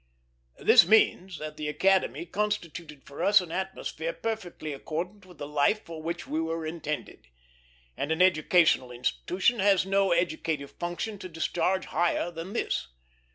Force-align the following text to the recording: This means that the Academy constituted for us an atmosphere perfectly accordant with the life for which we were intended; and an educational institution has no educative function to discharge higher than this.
This 0.57 0.87
means 0.87 1.37
that 1.37 1.57
the 1.57 1.67
Academy 1.67 2.25
constituted 2.25 3.03
for 3.05 3.23
us 3.23 3.39
an 3.39 3.51
atmosphere 3.51 4.11
perfectly 4.13 4.73
accordant 4.73 5.27
with 5.27 5.37
the 5.37 5.47
life 5.47 5.83
for 5.85 6.01
which 6.01 6.25
we 6.25 6.41
were 6.41 6.65
intended; 6.65 7.27
and 7.95 8.11
an 8.11 8.19
educational 8.19 8.91
institution 8.91 9.59
has 9.59 9.85
no 9.85 10.11
educative 10.11 10.71
function 10.71 11.19
to 11.19 11.29
discharge 11.29 11.85
higher 11.85 12.31
than 12.31 12.53
this. 12.53 12.87